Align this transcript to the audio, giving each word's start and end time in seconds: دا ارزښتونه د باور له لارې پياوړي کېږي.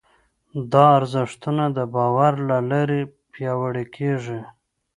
دا 0.71 0.85
ارزښتونه 0.97 1.63
د 1.77 1.79
باور 1.95 2.33
له 2.49 2.57
لارې 2.69 3.01
پياوړي 3.31 3.85
کېږي. 3.95 4.39